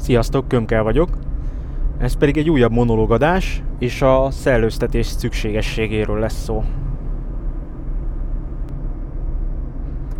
[0.00, 1.08] Sziasztok, Kömkel vagyok.
[1.98, 6.64] Ez pedig egy újabb monológadás, és a szellőztetés szükségességéről lesz szó.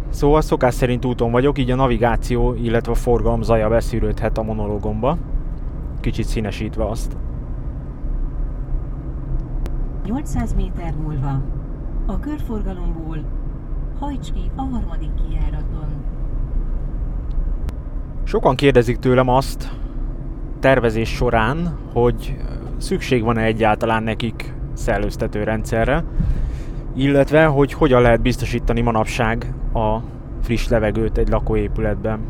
[0.08, 5.18] Szóval szokás szerint úton vagyok, így a navigáció, illetve a forgalom zaja beszűrődhet a monológomba,
[6.00, 7.16] kicsit színesítve azt.
[10.04, 11.42] 800 méter múlva
[12.06, 13.24] a körforgalomból
[13.98, 15.88] hajts ki a harmadik kijáraton.
[18.30, 19.70] Sokan kérdezik tőlem azt
[20.60, 22.36] tervezés során, hogy
[22.76, 26.04] szükség van-e egyáltalán nekik szellőztető rendszerre,
[26.94, 29.96] illetve hogy hogyan lehet biztosítani manapság a
[30.42, 32.20] friss levegőt egy lakóépületben.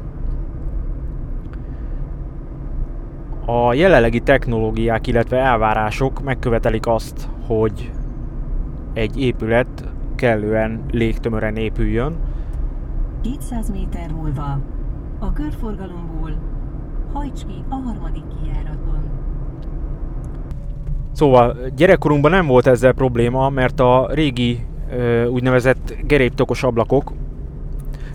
[3.46, 7.92] A jelenlegi technológiák, illetve elvárások megkövetelik azt, hogy
[8.92, 12.16] egy épület kellően légtömören épüljön.
[13.22, 14.58] 200 méter múlva
[15.20, 16.38] a körforgalomból
[17.12, 19.00] hajts ki a harmadik kijáraton.
[21.12, 24.66] Szóval gyerekkorunkban nem volt ezzel probléma, mert a régi
[25.28, 27.12] úgynevezett geréptokos ablakok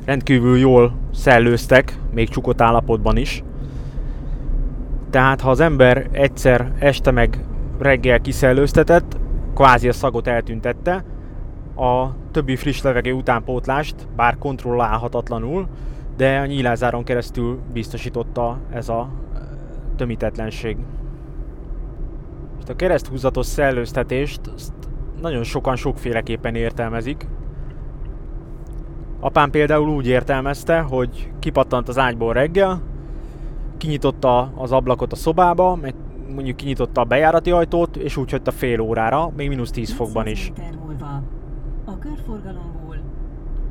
[0.06, 3.44] rendkívül jól szellőztek, még csukott állapotban is.
[5.10, 7.46] Tehát ha az ember egyszer este meg
[7.80, 9.18] reggel kiszellőztetett,
[9.54, 11.04] kvázi a szagot eltüntette,
[11.76, 15.68] a többi friss levegő utánpótlást, bár kontrollálhatatlanul,
[16.18, 19.10] de a nyílázáron keresztül biztosította ez a
[19.96, 20.78] tömítetlenség.
[22.64, 24.42] És a kereszthúzatos szellőztetést
[25.22, 27.28] nagyon sokan sokféleképpen értelmezik.
[29.20, 32.82] Apám például úgy értelmezte, hogy kipattant az ágyból reggel,
[33.78, 35.94] kinyitotta az ablakot a szobába, meg
[36.34, 40.52] mondjuk kinyitotta a bejárati ajtót, és úgy hagyta fél órára, még mínusz 10 fokban is.
[41.86, 42.98] a körforgalomból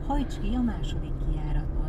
[0.06, 1.83] hajts ki a második kijáraton.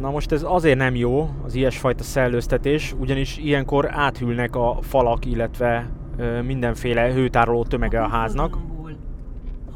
[0.00, 5.90] Na most ez azért nem jó, az ilyesfajta szellőztetés, ugyanis ilyenkor áthűlnek a falak, illetve
[6.16, 8.58] ö, mindenféle hőtároló tömege a háznak,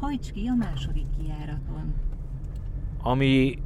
[0.03, 1.93] hajts ki a második kijáraton.
[3.03, 3.57] ami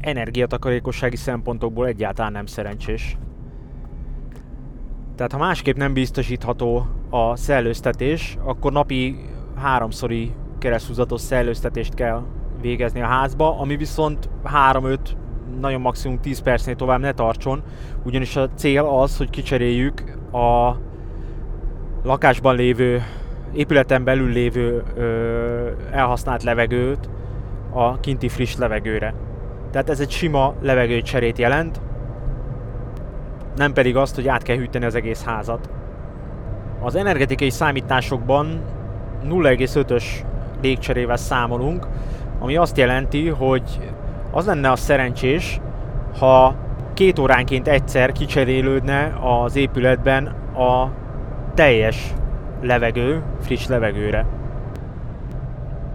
[0.00, 3.16] energiatakarékossági szempontokból egyáltalán nem szerencsés.
[5.14, 9.16] Tehát ha másképp nem biztosítható a szellőztetés, akkor napi
[9.56, 12.22] háromszori kereszthúzatos szellőztetést kell
[12.60, 14.98] végezni a házba, ami viszont 3-5,
[15.60, 17.62] nagyon maximum 10 percnél tovább ne tartson,
[18.04, 20.76] ugyanis a cél az, hogy kicseréljük a
[22.02, 23.02] lakásban lévő,
[23.52, 27.08] épületen belül lévő ö, elhasznált levegőt
[27.72, 29.14] a kinti friss levegőre.
[29.70, 31.80] Tehát ez egy sima levegőcserét jelent,
[33.56, 35.70] nem pedig azt, hogy át kell hűteni az egész házat.
[36.80, 38.60] Az energetikai számításokban
[39.24, 40.04] 0,5-ös
[40.62, 41.86] légcserével számolunk,
[42.38, 43.92] ami azt jelenti, hogy
[44.30, 45.60] az lenne a szerencsés,
[46.18, 46.54] ha
[46.94, 50.90] két óránként egyszer kicserélődne az épületben a
[51.54, 52.14] teljes
[52.60, 54.26] levegő, friss levegőre.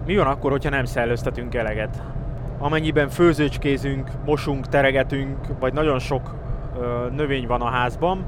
[0.06, 2.02] Mi van akkor, hogyha nem szellőztetünk eleget?
[2.58, 6.34] Amennyiben főzőcskézünk, mosunk, teregetünk, vagy nagyon sok
[6.78, 8.24] ö, növény van a házban,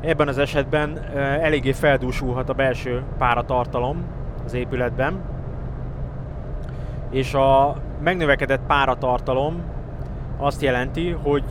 [0.00, 4.04] ebben az esetben ö, eléggé feldúsulhat a belső páratartalom
[4.44, 5.20] az épületben,
[7.10, 9.62] és a megnövekedett páratartalom
[10.36, 11.44] azt jelenti, hogy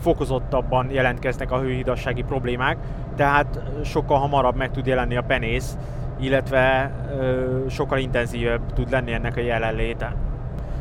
[0.00, 2.76] fokozottabban jelentkeznek a hőhidassági problémák,
[3.16, 5.76] tehát sokkal hamarabb meg tud jelenni a penész,
[6.20, 10.14] illetve ö, sokkal intenzívebb tud lenni ennek a jelenléte.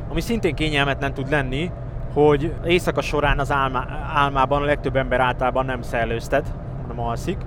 [0.10, 1.72] Ami szintén kényelmetlen tud lenni,
[2.14, 7.38] hogy éjszaka során az álma, álmában a legtöbb ember általában nem szellőztet, hanem alszik,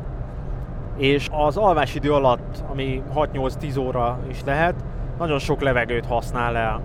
[0.97, 4.75] és az alvásidő alatt, ami 6-8-10 óra is lehet,
[5.19, 6.81] nagyon sok levegőt használ el.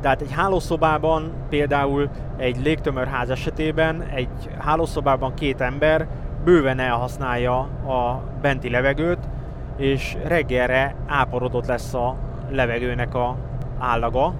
[0.00, 4.28] Tehát egy hálószobában, például egy légtömörház esetében, egy
[4.58, 6.06] hálószobában két ember
[6.44, 9.28] bőven elhasználja a benti levegőt,
[9.76, 12.16] és reggelre áporodott lesz a
[12.50, 13.36] levegőnek a
[13.78, 14.34] állaga,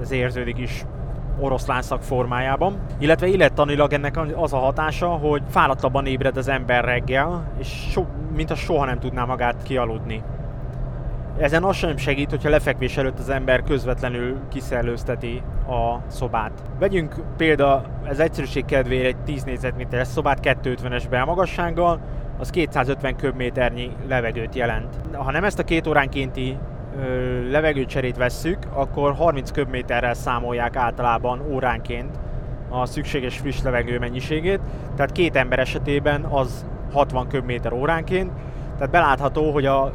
[0.00, 0.84] ez érződik is
[1.38, 2.78] oroszlánszak formájában.
[2.98, 8.04] Illetve élettanilag ennek az a hatása, hogy fáradtabban ébred az ember reggel, és so,
[8.34, 10.22] mint a soha nem tudná magát kialudni.
[11.38, 16.62] Ezen az sem segít, hogyha lefekvés előtt az ember közvetlenül kiszellőzteti a szobát.
[16.78, 22.00] Vegyünk példa, ez egyszerűség kedvére egy 10 négyzetméteres szobát 250-es belmagassággal,
[22.38, 24.94] az 250 köbméternyi levegőt jelent.
[25.12, 26.58] Ha nem ezt a két óránkénti
[26.98, 32.18] ö, levegőcserét vesszük, akkor 30 köbméterrel számolják általában óránként
[32.68, 34.60] a szükséges friss levegő mennyiségét,
[34.94, 38.30] tehát két ember esetében az 60 köbméter óránként,
[38.76, 39.92] tehát belátható, hogy a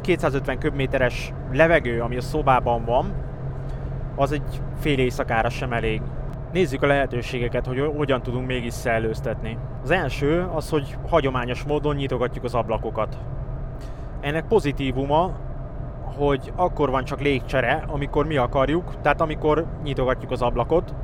[0.00, 3.12] 250 köbméteres levegő, ami a szobában van,
[4.16, 6.02] az egy fél éjszakára sem elég.
[6.52, 9.58] Nézzük a lehetőségeket, hogy hogyan tudunk mégis szellőztetni.
[9.82, 13.18] Az első az, hogy hagyományos módon nyitogatjuk az ablakokat.
[14.20, 15.30] Ennek pozitívuma,
[16.16, 20.94] hogy akkor van csak légcsere, amikor mi akarjuk, tehát amikor nyitogatjuk az ablakot,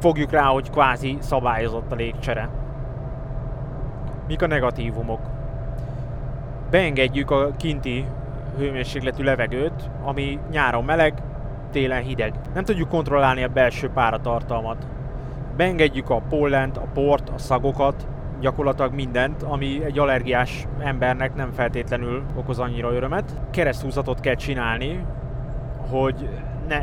[0.00, 2.50] fogjuk rá, hogy kvázi szabályozott a légcsere.
[4.26, 5.35] Mik a negatívumok?
[6.70, 8.04] Beengedjük a kinti
[8.58, 11.22] hőmérsékletű levegőt, ami nyáron meleg,
[11.70, 12.34] télen hideg.
[12.54, 14.86] Nem tudjuk kontrollálni a belső páratartalmat.
[15.56, 18.06] Beengedjük a pollent, a port, a szagokat,
[18.40, 23.40] gyakorlatilag mindent, ami egy allergiás embernek nem feltétlenül okoz annyira örömet.
[23.50, 25.04] Kereszthúzatot kell csinálni,
[25.90, 26.28] hogy
[26.68, 26.78] ne,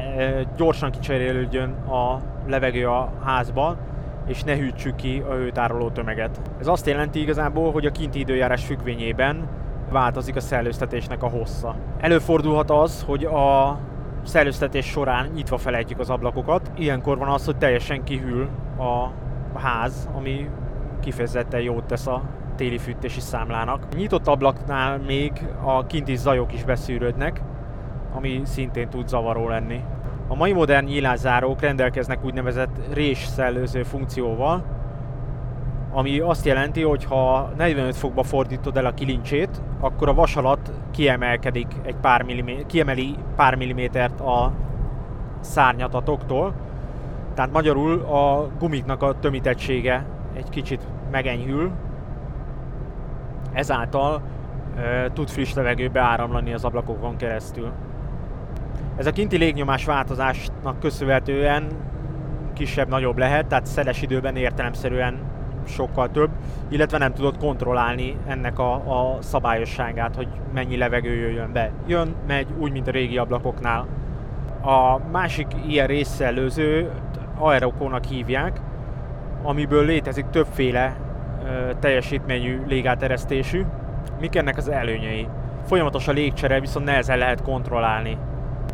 [0.57, 3.77] gyorsan kicserélődjön a levegő a házban,
[4.27, 6.41] és ne hűtsük ki a hőtároló tömeget.
[6.59, 9.47] Ez azt jelenti igazából, hogy a kinti időjárás függvényében
[9.93, 11.75] változik a szellőztetésnek a hossza.
[11.97, 13.77] Előfordulhat az, hogy a
[14.23, 16.71] szellőztetés során nyitva felejtjük az ablakokat.
[16.75, 19.09] Ilyenkor van az, hogy teljesen kihűl a
[19.59, 20.49] ház, ami
[21.01, 22.21] kifejezetten jót tesz a
[22.55, 23.95] téli fűtési számlának.
[23.95, 25.31] Nyitott ablaknál még
[25.63, 27.41] a kinti zajok is beszűrődnek,
[28.15, 29.83] ami szintén tud zavaró lenni.
[30.27, 34.63] A mai modern nyílászárók rendelkeznek úgynevezett szellőző funkcióval,
[35.93, 40.71] ami azt jelenti, hogy ha 45 fokba fordítod el a kilincsét, akkor a vas alatt
[40.91, 44.51] kiemelkedik egy pár millimé- kiemeli pár millimétert a
[45.39, 46.53] szárnyatatoktól.
[47.33, 50.05] Tehát magyarul a gumiknak a tömítettsége
[50.35, 51.71] egy kicsit megenyhül,
[53.53, 54.21] ezáltal
[54.77, 57.71] e, tud friss levegő beáramlani az ablakokon keresztül.
[58.95, 61.67] Ez a kinti légnyomás változásnak köszönhetően
[62.53, 65.32] kisebb-nagyobb lehet, tehát szeles időben értelemszerűen
[65.67, 66.29] sokkal több,
[66.69, 71.71] illetve nem tudod kontrollálni ennek a, a szabályosságát, hogy mennyi levegő jöjjön be.
[71.87, 73.87] Jön, megy, úgy, mint a régi ablakoknál.
[74.61, 76.91] A másik ilyen részszellőző
[77.37, 78.61] aerokónak hívják,
[79.43, 80.95] amiből létezik többféle
[81.45, 83.65] ö, teljesítményű légáteresztésű.
[84.19, 85.27] Mik ennek az előnyei?
[85.65, 88.17] Folyamatos a légcsere, viszont nehezen lehet kontrollálni.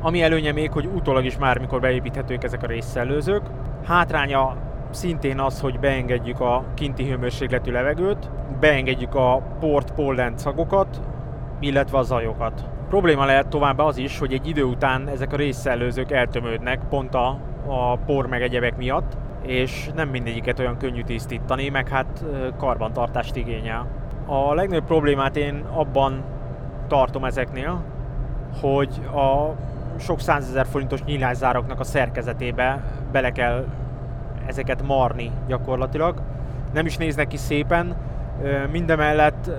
[0.02, 3.42] Ami előnye még, hogy utólag is már mikor beépíthetők ezek a részszellőzők.
[3.86, 4.56] Hátránya
[4.90, 11.02] szintén az, hogy beengedjük a kinti hőmérsékletű levegőt, beengedjük a port pollen szagokat,
[11.60, 12.66] illetve a zajokat.
[12.90, 17.40] Probléma lehet továbbá az is, hogy egy idő után ezek a részszellőzők eltömődnek pont a,
[17.68, 22.26] a por meg egyebek miatt, és nem mindegyiket olyan könnyű tisztítani, meg hát
[22.58, 23.88] karbantartást igényel.
[24.26, 26.24] A legnagyobb problémát én abban
[26.88, 27.84] tartom ezeknél,
[28.62, 29.56] hogy a
[30.00, 33.66] sok százezer forintos nyílászáraknak a szerkezetébe bele kell
[34.50, 36.22] ezeket marni gyakorlatilag.
[36.74, 37.96] Nem is néznek ki szépen,
[38.72, 39.51] mindemellett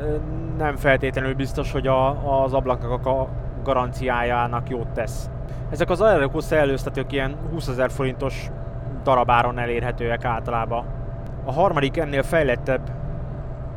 [0.58, 3.28] nem feltétlenül biztos, hogy a, az ablaknak a
[3.62, 5.30] garanciájának jót tesz.
[5.70, 8.50] Ezek az aerokó szellőztetők ilyen 20 ezer forintos
[9.02, 10.84] darabáron elérhetőek általában.
[11.44, 12.90] A harmadik ennél fejlettebb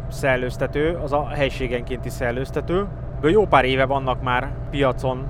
[0.07, 2.87] szellőztető az a helységenkénti szellőztető.
[3.21, 5.27] Jó pár éve vannak már piacon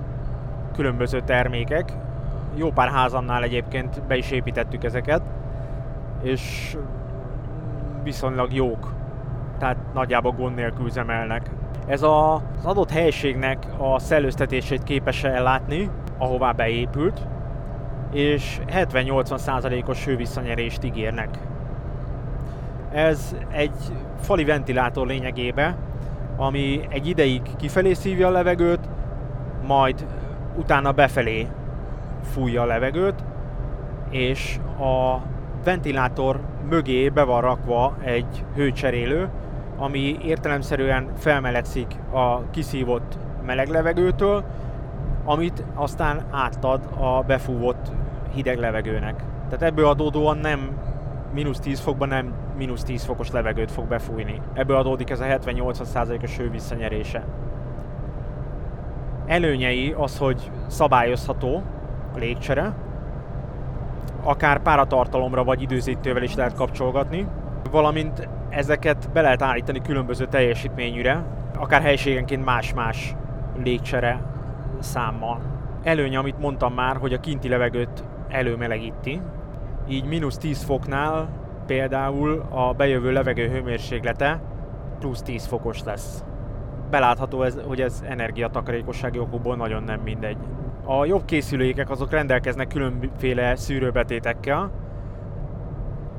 [0.74, 1.94] különböző termékek.
[2.56, 5.22] Jó pár házannál egyébként be is építettük ezeket
[6.24, 6.76] és
[8.04, 8.94] viszonylag jók.
[9.60, 11.50] Tehát nagyjából gond nélkül üzemelnek.
[11.88, 17.22] Ez a, az adott helységnek a szellőztetését képes ellátni, ahová beépült,
[18.12, 21.30] és 70-80%-os hővisszanyerést ígérnek.
[22.92, 23.74] Ez egy
[24.20, 25.76] fali ventilátor lényegébe,
[26.38, 28.90] ami egy ideig kifelé szívja a levegőt,
[29.68, 30.06] majd
[30.56, 31.48] utána befelé
[32.22, 33.24] fújja a levegőt,
[34.10, 35.22] és a
[35.64, 36.40] ventilátor
[36.70, 39.30] mögé be van rakva egy hőcserélő,
[39.78, 44.44] ami értelemszerűen felmelegszik a kiszívott meleg levegőtől,
[45.26, 47.92] amit aztán átad a befúvott
[48.34, 49.24] hideg levegőnek.
[49.50, 50.70] Tehát ebből adódóan nem
[51.34, 54.42] mínusz 10 fokban nem mínusz 10 fokos levegőt fog befújni.
[54.54, 57.26] Ebből adódik ez a 70-80%-os hő visszanyerése.
[59.26, 61.64] Előnyei az, hogy szabályozható
[62.16, 62.74] a légcsere,
[64.24, 67.28] akár páratartalomra vagy időzítővel is lehet kapcsolgatni,
[67.72, 71.24] valamint ezeket be lehet állítani különböző teljesítményűre,
[71.58, 73.16] akár helységenként más-más
[73.64, 74.22] légcsere
[74.80, 75.42] számmal.
[75.84, 79.22] Előny, amit mondtam már, hogy a kinti levegőt előmelegíti,
[79.88, 81.30] így mínusz 10 foknál
[81.66, 84.42] például a bejövő levegő hőmérséklete
[85.00, 86.24] plusz 10 fokos lesz.
[86.90, 90.38] Belátható, ez, hogy ez energiatakarékossági okokból nagyon nem mindegy.
[90.86, 94.72] A jobb készülékek azok rendelkeznek különféle szűrőbetétekkel,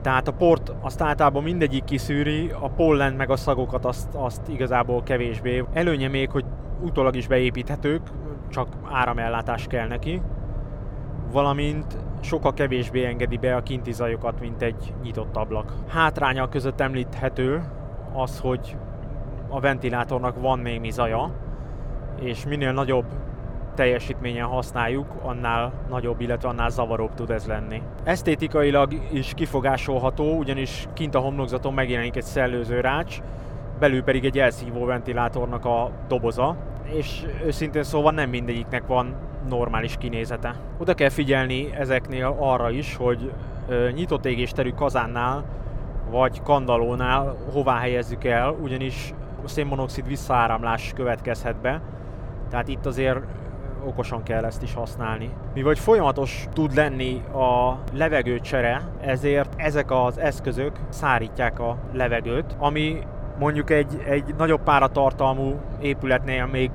[0.02, 5.02] tehát a port azt általában mindegyik kiszűri, a pollen meg a szagokat azt, azt igazából
[5.02, 5.64] kevésbé.
[5.73, 6.44] Előnye még, hogy
[6.83, 8.02] utólag is beépíthetők,
[8.50, 10.23] csak áramellátás kell neki.
[11.33, 15.73] Valamint sokkal kevésbé engedi be a kinti zajokat, mint egy nyitott ablak.
[15.88, 17.62] Hátránya között említhető
[18.12, 18.76] az, hogy
[19.49, 21.30] a ventilátornak van némi zaja,
[22.21, 23.06] és minél nagyobb
[23.74, 27.82] teljesítményen használjuk, annál nagyobb, illetve annál zavaróbb tud ez lenni.
[28.04, 33.18] Esztétikailag is kifogásolható, ugyanis kint a homlokzaton megjelenik egy szellőző rács,
[33.78, 39.14] belül pedig egy elszívó ventilátornak a doboza, és őszintén szóval nem mindegyiknek van
[39.48, 40.54] normális kinézete.
[40.78, 43.32] Oda kell figyelni ezeknél arra is, hogy
[43.94, 45.44] nyitott égésterű kazánnál
[46.10, 49.14] vagy kandalónál hová helyezzük el, ugyanis
[49.44, 51.80] szénmonoxid visszaáramlás következhet be,
[52.50, 53.20] tehát itt azért
[53.86, 55.30] okosan kell ezt is használni.
[55.54, 62.98] Mivel folyamatos tud lenni a levegőcsere, ezért ezek az eszközök szárítják a levegőt, ami
[63.38, 66.70] mondjuk egy, egy nagyobb páratartalmú épületnél még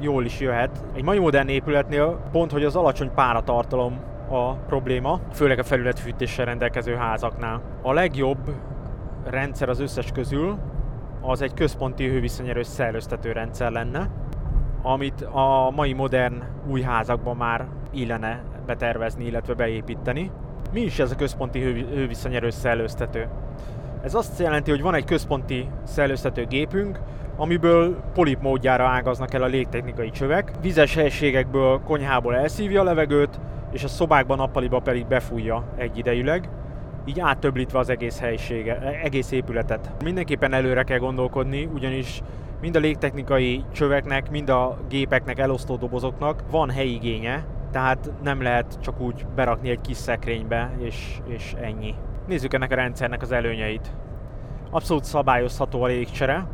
[0.00, 0.84] jól is jöhet.
[0.94, 3.98] Egy mai modern épületnél pont, hogy az alacsony páratartalom
[4.30, 7.60] a probléma, főleg a felületfűtéssel rendelkező házaknál.
[7.82, 8.54] A legjobb
[9.24, 10.58] rendszer az összes közül
[11.20, 14.08] az egy központi hőviszonyerős szellőztető rendszer lenne,
[14.82, 20.30] amit a mai modern új házakban már illene betervezni, illetve beépíteni.
[20.72, 23.28] Mi is ez a központi hőviszonyerős szellőztető?
[24.02, 27.00] Ez azt jelenti, hogy van egy központi szellőztető gépünk,
[27.36, 30.52] amiből polip módjára ágaznak el a légtechnikai csövek.
[30.60, 33.40] Vizes helységekből, konyhából elszívja a levegőt,
[33.72, 36.48] és a szobákban, nappaliba pedig befújja egyidejűleg,
[37.04, 39.90] így áttöblítve az egész helysége, egész épületet.
[40.04, 42.22] Mindenképpen előre kell gondolkodni, ugyanis
[42.60, 49.00] mind a légtechnikai csöveknek, mind a gépeknek, elosztó dobozoknak van helyigénye, tehát nem lehet csak
[49.00, 51.94] úgy berakni egy kis szekrénybe, és, és ennyi.
[52.26, 53.92] Nézzük ennek a rendszernek az előnyeit.
[54.70, 56.46] Abszolút szabályozható a légcsere,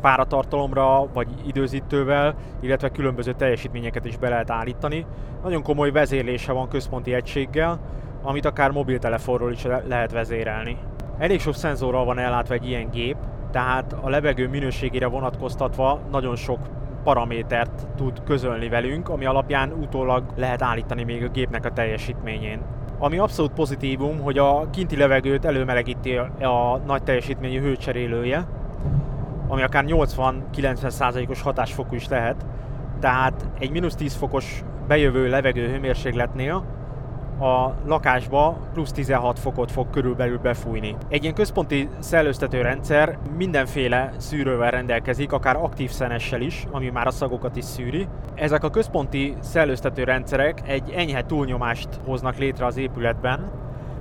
[0.00, 5.06] páratartalomra vagy időzítővel, illetve különböző teljesítményeket is be lehet állítani.
[5.42, 7.80] Nagyon komoly vezérlése van központi egységgel,
[8.22, 10.78] amit akár mobiltelefonról is lehet vezérelni.
[11.18, 13.16] Elég sok szenzorral van ellátva egy ilyen gép,
[13.50, 16.58] tehát a levegő minőségére vonatkoztatva nagyon sok
[17.04, 22.60] paramétert tud közölni velünk, ami alapján utólag lehet állítani még a gépnek a teljesítményén.
[22.98, 28.46] Ami abszolút pozitívum, hogy a kinti levegőt előmelegíti a nagy teljesítményű hőcserélője,
[29.48, 32.46] ami akár 80-90%-os hatásfokú is lehet.
[33.00, 36.64] Tehát egy mínusz 10 fokos bejövő levegő hőmérsékletnél
[37.40, 40.96] a lakásba plusz 16 fokot fog körülbelül befújni.
[41.08, 47.10] Egy ilyen központi szellőztető rendszer mindenféle szűrővel rendelkezik, akár aktív szenessel is, ami már a
[47.10, 48.08] szagokat is szűri.
[48.34, 53.50] Ezek a központi szellőztető rendszerek egy enyhe túlnyomást hoznak létre az épületben,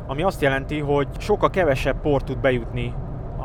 [0.07, 2.93] ami azt jelenti, hogy sokkal kevesebb por tud bejutni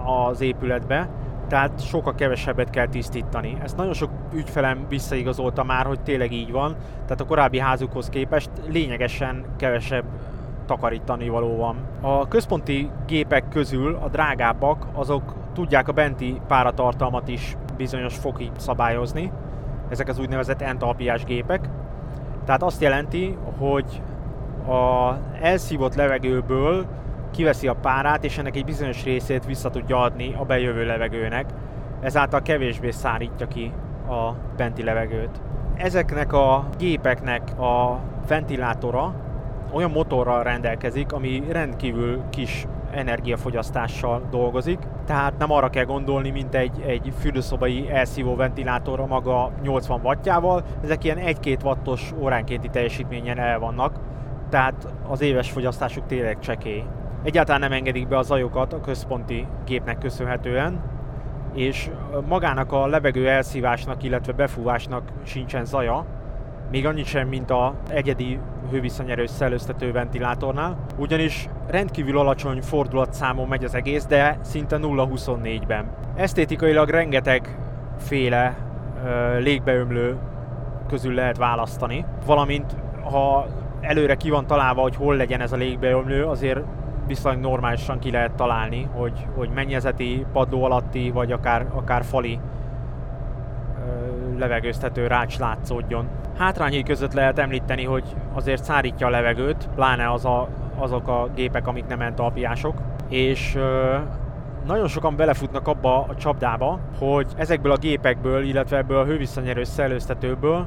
[0.07, 1.09] az épületbe,
[1.53, 3.57] tehát sokkal kevesebbet kell tisztítani.
[3.63, 8.51] Ezt nagyon sok ügyfelem visszaigazolta már, hogy tényleg így van, tehát a korábbi házukhoz képest
[8.69, 10.05] lényegesen kevesebb
[10.67, 11.77] takarítani való van.
[12.01, 19.33] A központi gépek közül a drágábbak, azok tudják a benti páratartalmat is bizonyos fokig szabályozni.
[19.89, 21.69] Ezek az úgynevezett entalpiás gépek.
[22.45, 24.03] Tehát azt jelenti, hogy
[24.69, 26.87] a elszívott levegőből
[27.33, 31.47] kiveszi a párát, és ennek egy bizonyos részét vissza tudja adni a bejövő levegőnek,
[32.01, 33.73] ezáltal kevésbé szárítja ki
[34.09, 35.41] a benti levegőt.
[35.77, 39.15] Ezeknek a gépeknek a ventilátora
[39.73, 46.83] olyan motorral rendelkezik, ami rendkívül kis energiafogyasztással dolgozik, tehát nem arra kell gondolni, mint egy,
[46.87, 53.99] egy fürdőszobai elszívó ventilátorra maga 80 wattjával, ezek ilyen 1-2 wattos óránkénti teljesítményen el vannak,
[54.51, 56.85] tehát az éves fogyasztásuk tényleg csekély.
[57.23, 60.81] Egyáltalán nem engedik be a zajokat a központi gépnek köszönhetően,
[61.55, 61.91] és
[62.29, 66.07] magának a levegő elszívásnak, illetve befúvásnak sincsen zaja,
[66.71, 68.39] még annyit sem, mint a egyedi
[68.71, 75.91] hőviszonyerős szellőztető ventilátornál, ugyanis rendkívül alacsony fordulatszámon megy az egész, de szinte 0-24-ben.
[76.17, 77.59] Esztétikailag rengeteg
[77.99, 78.57] féle
[79.05, 80.19] ö, légbeömlő
[80.89, 82.77] közül lehet választani, valamint
[83.11, 83.47] ha
[83.81, 86.61] előre ki van találva, hogy hol legyen ez a légbeömlő, azért
[87.07, 92.41] viszonylag normálisan ki lehet találni, hogy, hogy mennyezeti, padló alatti, vagy akár, akár fali
[94.39, 96.09] levegőztető rács látszódjon.
[96.37, 101.67] Hátrányai között lehet említeni, hogy azért szárítja a levegőt, pláne az a, azok a gépek,
[101.67, 102.75] amik nem entalpiások,
[103.09, 103.97] és ö,
[104.67, 110.67] nagyon sokan belefutnak abba a csapdába, hogy ezekből a gépekből, illetve ebből a hővisszanyerős szellőztetőből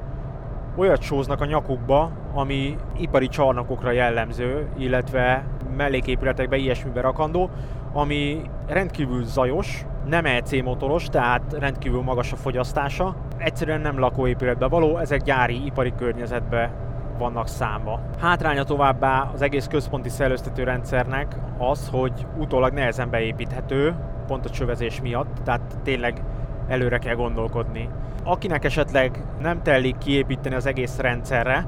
[0.75, 5.43] olyat sóznak a nyakukba, ami ipari csarnokokra jellemző, illetve
[5.75, 7.49] melléképületekbe ilyesmibe rakandó,
[7.93, 13.15] ami rendkívül zajos, nem EC motoros, tehát rendkívül magas a fogyasztása.
[13.37, 16.71] Egyszerűen nem lakóépületbe való, ezek gyári, ipari környezetbe
[17.17, 17.99] vannak számba.
[18.19, 23.95] Hátránya továbbá az egész központi szellőztető rendszernek az, hogy utólag nehezen beépíthető,
[24.27, 26.23] pont a csövezés miatt, tehát tényleg
[26.67, 27.89] előre kell gondolkodni.
[28.23, 31.67] Akinek esetleg nem telik kiépíteni az egész rendszerre,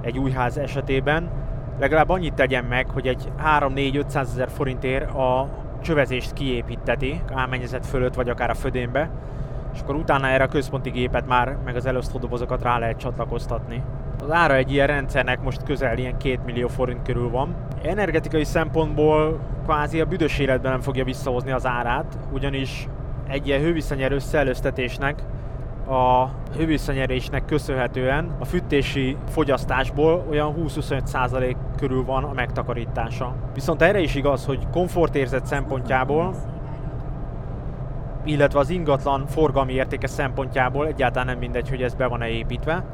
[0.00, 1.30] egy új ház esetében,
[1.78, 5.48] legalább annyit tegyen meg, hogy egy 3-4-500 ezer forintért a
[5.82, 9.10] csövezést kiépíteti, álmennyezet fölött, vagy akár a födénbe,
[9.74, 13.82] és akkor utána erre a központi gépet már, meg az elosztó dobozokat rá lehet csatlakoztatni.
[14.22, 17.54] Az ára egy ilyen rendszernek most közel ilyen 2 millió forint körül van.
[17.82, 22.88] Energetikai szempontból kvázi a büdös életben nem fogja visszahozni az árát, ugyanis
[23.28, 25.22] egy ilyen hővisszanyerő szellőztetésnek
[25.88, 33.34] a hővisszanyerésnek köszönhetően a fűtési fogyasztásból olyan 20-25% körül van a megtakarítása.
[33.54, 36.34] Viszont erre is igaz, hogy komfortérzet szempontjából
[38.24, 42.84] illetve az ingatlan forgalmi értéke szempontjából egyáltalán nem mindegy, hogy ez be van-e építve.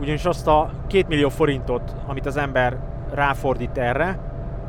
[0.00, 2.78] Ugyanis azt a 2 millió forintot, amit az ember
[3.14, 4.18] ráfordít erre,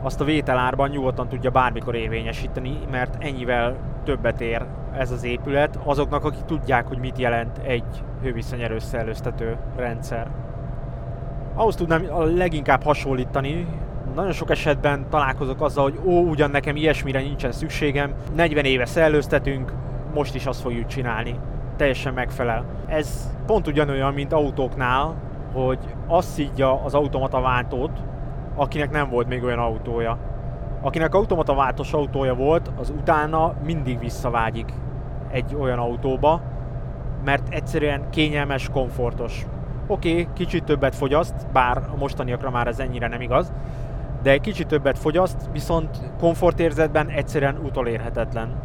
[0.01, 4.65] azt a vételárban nyugodtan tudja bármikor érvényesíteni, mert ennyivel többet ér
[4.97, 10.27] ez az épület azoknak, akik tudják, hogy mit jelent egy hőviszonyerő szellőztető rendszer.
[11.55, 13.67] Ahhoz tudnám a leginkább hasonlítani,
[14.15, 19.73] nagyon sok esetben találkozok azzal, hogy ó, ugyan nekem ilyesmire nincsen szükségem, 40 éve szellőztetünk,
[20.13, 21.39] most is azt fogjuk csinálni.
[21.77, 22.65] Teljesen megfelel.
[22.88, 25.15] Ez pont ugyanolyan, mint autóknál,
[25.53, 28.03] hogy azt szidja az automata váltót,
[28.55, 30.17] akinek nem volt még olyan autója.
[30.86, 34.74] Akinek automata váltós autója volt, az utána mindig visszavágyik
[35.32, 36.42] egy olyan autóba,
[37.24, 39.46] mert egyszerűen kényelmes, komfortos.
[39.88, 43.54] Oké, okay, kicsit többet fogyaszt, bár a mostaniakra már ez ennyire nem igaz,
[44.22, 48.62] de kicsit többet fogyaszt, viszont komfortérzetben egyszerűen utolérhetetlen.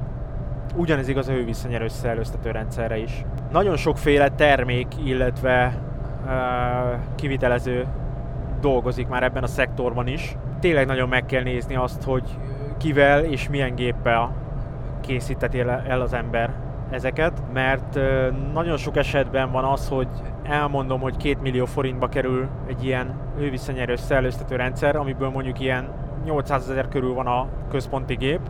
[0.77, 3.25] Ugyanez igaz a hőviszonyerő összeelőztető rendszerre is.
[3.53, 5.79] Nagyon sokféle termék, illetve
[6.25, 6.31] uh,
[7.15, 7.87] kivitelező
[8.61, 10.37] dolgozik már ebben a szektorban is.
[10.61, 12.38] Tényleg nagyon meg kell nézni azt, hogy
[12.79, 14.35] kivel és milyen géppel
[15.00, 16.50] készíteti el az ember
[16.91, 17.99] ezeket, mert
[18.52, 20.09] nagyon sok esetben van az, hogy
[20.43, 25.89] elmondom, hogy 2 millió forintba kerül egy ilyen hőviszonyerő szellőztető rendszer, amiből mondjuk ilyen
[26.25, 28.41] 800 ezer körül van a központi gép,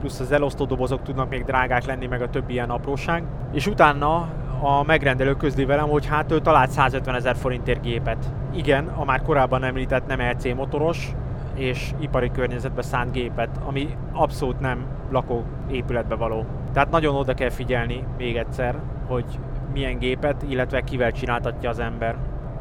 [0.00, 3.22] plusz az elosztó dobozok tudnak még drágák lenni, meg a többi ilyen apróság.
[3.52, 4.28] És utána
[4.60, 8.32] a megrendelő közli velem, hogy hát ő talált 150 ezer forintért gépet.
[8.54, 11.14] Igen, a már korábban említett nem LC e motoros,
[11.54, 16.44] és ipari környezetbe szánt gépet, ami abszolút nem lakóépületbe való.
[16.72, 19.24] Tehát nagyon oda kell figyelni még egyszer, hogy
[19.72, 22.16] milyen gépet, illetve kivel csináltatja az ember.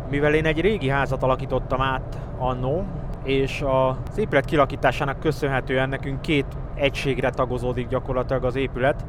[0.10, 2.86] Mivel én egy régi házat alakítottam át annó,
[3.24, 9.06] és az épület kilakításának köszönhetően nekünk két egységre tagozódik gyakorlatilag az épület,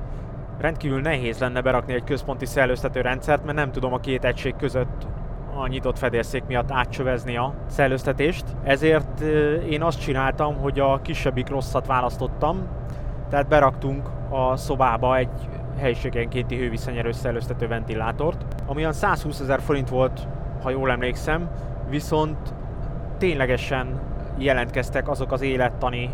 [0.58, 5.06] rendkívül nehéz lenne berakni egy központi szellőztető rendszert, mert nem tudom a két egység között
[5.56, 8.44] a nyitott fedélszék miatt átcsövezni a szellőztetést.
[8.62, 9.20] Ezért
[9.68, 12.68] én azt csináltam, hogy a kisebbik rosszat választottam,
[13.30, 15.28] tehát beraktunk a szobába egy
[15.78, 20.28] helyiségenkénti hőviszonyerő szellőztető ventilátort, ami olyan 120 ezer forint volt,
[20.62, 21.50] ha jól emlékszem,
[21.88, 22.54] viszont
[23.18, 24.00] ténylegesen
[24.38, 26.10] jelentkeztek azok az élettani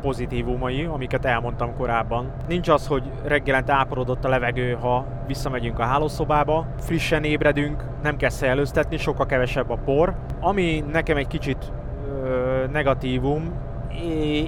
[0.00, 2.32] pozitívumai, amiket elmondtam korábban.
[2.48, 8.30] Nincs az, hogy reggelente áporodott a levegő, ha visszamegyünk a hálószobába, frissen ébredünk, nem kell
[8.30, 10.14] szellőztetni, sokkal kevesebb a por.
[10.40, 11.72] Ami nekem egy kicsit
[12.24, 13.52] ö, negatívum,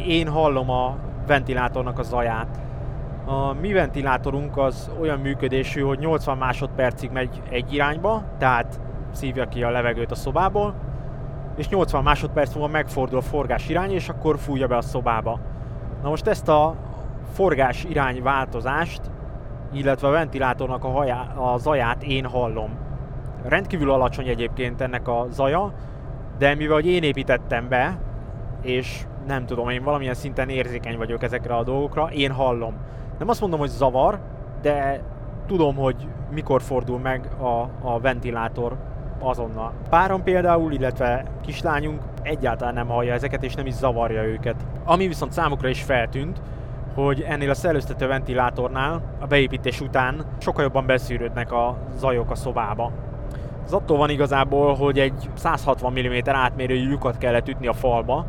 [0.06, 2.60] én hallom a ventilátornak a zaját.
[3.24, 8.80] A mi ventilátorunk az olyan működésű, hogy 80 másodpercig megy egy irányba, tehát
[9.12, 10.74] szívja ki a levegőt a szobából,
[11.60, 15.40] és 80 másodperc múlva megfordul a forgás irány, és akkor fújja be a szobába.
[16.02, 16.74] Na most ezt a
[17.32, 19.00] forgás irány változást,
[19.72, 22.78] illetve a ventilátornak a, hajá, a zaját én hallom.
[23.42, 25.72] Rendkívül alacsony egyébként ennek a zaja,
[26.38, 27.98] de mivel hogy én építettem be,
[28.62, 32.74] és nem tudom, én valamilyen szinten érzékeny vagyok ezekre a dolgokra, én hallom.
[33.18, 34.20] Nem azt mondom, hogy zavar,
[34.62, 35.02] de
[35.46, 38.76] tudom, hogy mikor fordul meg a, a ventilátor
[39.20, 39.72] azonnal.
[39.88, 44.56] Párom például, illetve kislányunk egyáltalán nem hallja ezeket, és nem is zavarja őket.
[44.84, 46.40] Ami viszont számukra is feltűnt,
[46.94, 52.92] hogy ennél a szellőztető ventilátornál a beépítés után sokkal jobban beszűrődnek a zajok a szobába.
[53.64, 58.26] Ez attól van igazából, hogy egy 160 mm átmérőjű lyukat kellett ütni a falba,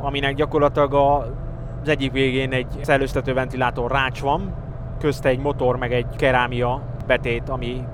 [0.00, 4.54] aminek gyakorlatilag az egyik végén egy szellőztető ventilátor rács van,
[4.98, 7.84] közte egy motor meg egy kerámia betét, ami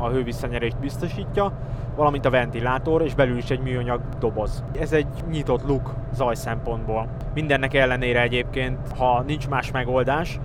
[0.00, 1.52] a hővisszanyerést biztosítja,
[1.96, 4.64] valamint a ventilátor, és belül is egy műanyag doboz.
[4.78, 7.08] Ez egy nyitott luk zaj szempontból.
[7.34, 10.40] Mindennek ellenére egyébként, ha nincs más megoldás,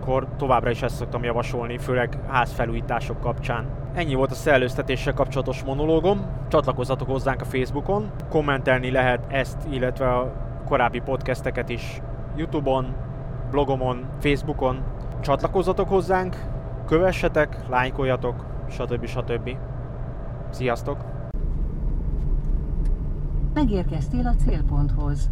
[0.00, 3.64] akkor továbbra is ezt szoktam javasolni, főleg házfelújítások kapcsán.
[3.94, 6.26] Ennyi volt a szellőztetéssel kapcsolatos monológom.
[6.48, 8.10] Csatlakozzatok hozzánk a Facebookon.
[8.28, 10.32] Kommentelni lehet ezt, illetve a
[10.68, 12.00] korábbi podcasteket is
[12.36, 12.94] Youtube-on,
[13.50, 14.82] blogomon, Facebookon.
[15.20, 16.36] Csatlakozzatok hozzánk,
[16.86, 19.06] kövessetek, lájkoljatok, stb.
[19.06, 19.56] stb.
[20.50, 21.04] Sziasztok!
[23.54, 25.30] Megérkeztél a célponthoz.